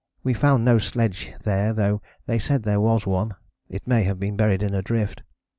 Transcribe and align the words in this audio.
We 0.23 0.33
found 0.33 0.65
no 0.65 0.79
sledge 0.79 1.31
there 1.43 1.73
though 1.73 2.01
they 2.25 2.39
said 2.39 2.63
there 2.63 2.81
was 2.81 3.05
one: 3.05 3.35
it 3.69 3.85
may 3.85 4.01
have 4.01 4.19
been 4.19 4.35
buried 4.35 4.63
in 4.63 4.71
drift. 4.83 5.21